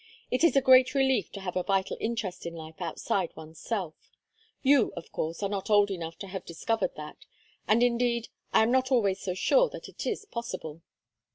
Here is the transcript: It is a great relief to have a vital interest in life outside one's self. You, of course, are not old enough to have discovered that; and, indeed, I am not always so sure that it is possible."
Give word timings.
It 0.31 0.43
is 0.43 0.55
a 0.55 0.63
great 0.63 0.95
relief 0.95 1.31
to 1.33 1.41
have 1.41 1.55
a 1.55 1.61
vital 1.61 1.95
interest 1.99 2.47
in 2.47 2.55
life 2.55 2.81
outside 2.81 3.29
one's 3.35 3.59
self. 3.59 3.93
You, 4.63 4.91
of 4.97 5.11
course, 5.11 5.43
are 5.43 5.47
not 5.49 5.69
old 5.69 5.91
enough 5.91 6.17
to 6.21 6.27
have 6.29 6.43
discovered 6.43 6.95
that; 6.95 7.17
and, 7.67 7.83
indeed, 7.83 8.29
I 8.51 8.63
am 8.63 8.71
not 8.71 8.91
always 8.91 9.21
so 9.21 9.35
sure 9.35 9.69
that 9.69 9.87
it 9.87 10.07
is 10.07 10.25
possible." 10.25 10.81